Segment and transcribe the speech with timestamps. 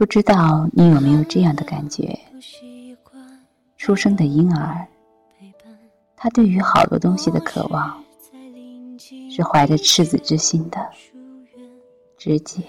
[0.00, 2.18] 不知道你有没有这样的感觉？
[3.76, 4.88] 出生的婴儿，
[6.16, 8.02] 他对于好多东西的渴望，
[9.30, 10.80] 是怀着赤子之心的，
[12.16, 12.62] 直接。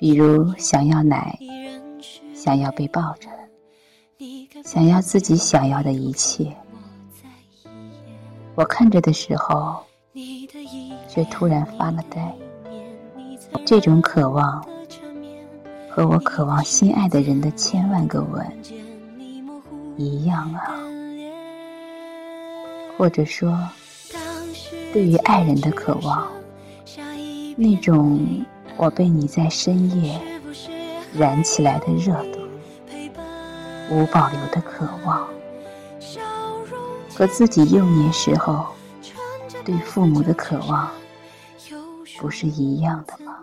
[0.00, 1.38] 比如想要奶，
[2.34, 3.28] 想要被抱着，
[4.64, 6.52] 想要自己想要的一切。
[8.56, 9.80] 我看着的时候，
[11.08, 12.34] 却突然发了呆。
[13.64, 14.60] 这种渴望。
[15.94, 18.46] 和我渴望心爱的人的千万个吻
[19.98, 20.72] 一样啊，
[22.96, 23.54] 或者说，
[24.90, 26.26] 对于爱人的渴望，
[27.56, 28.26] 那种
[28.78, 30.18] 我被你在深夜
[31.14, 32.40] 燃起来的热度，
[33.90, 35.28] 无保留的渴望，
[37.14, 38.64] 和自己幼年时候
[39.62, 40.88] 对父母的渴望，
[42.18, 43.40] 不是一样的吗？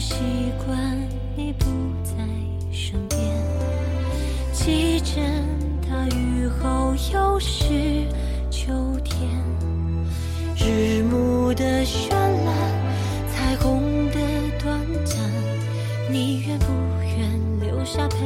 [0.00, 0.14] 习
[0.64, 0.96] 惯
[1.34, 1.66] 你不
[2.04, 2.12] 在
[2.70, 3.18] 身边，
[4.52, 5.20] 记着
[5.88, 8.06] 大雨后又是
[8.48, 9.18] 秋天，
[10.56, 12.54] 日暮的绚烂，
[13.32, 14.20] 彩虹的
[14.62, 15.18] 短暂，
[16.10, 16.66] 你愿不
[17.16, 18.16] 愿留下陪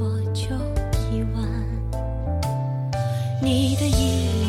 [0.00, 0.46] 我就
[1.12, 1.40] 一晚？
[3.40, 4.39] 你的依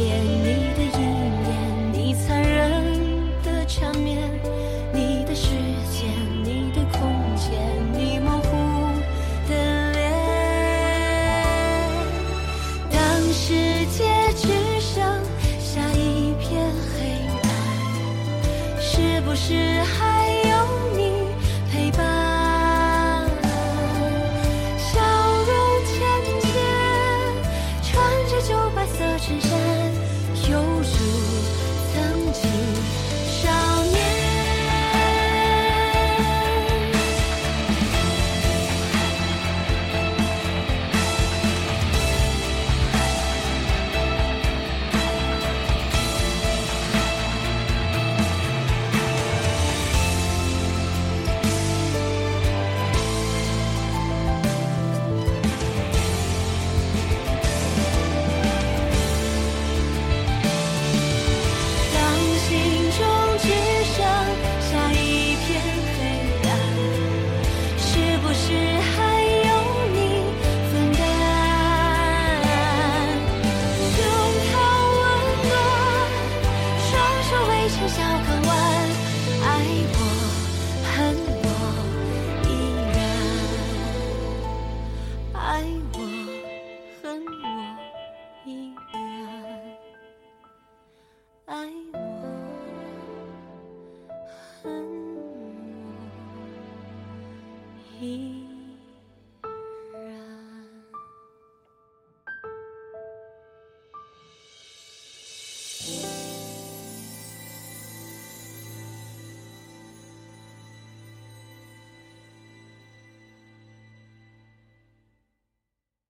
[19.43, 20.10] 是海
[77.91, 78.49] 笑看完，
[79.43, 79.45] 爱
[79.93, 79.99] 我
[80.87, 80.95] 恨
[81.43, 81.45] 我，
[82.47, 82.49] 依
[82.95, 82.97] 然。
[85.33, 85.39] 爱
[85.93, 85.95] 我
[87.01, 87.45] 恨我，
[88.45, 88.49] 依
[88.93, 88.95] 然。
[91.47, 91.51] 爱
[91.93, 91.95] 我。
[94.63, 94.65] 恨。
[95.15, 95.19] 我。
[97.99, 98.01] 一。